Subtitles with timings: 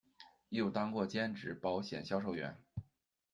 [0.49, 2.57] 又当过兼职保险销售员。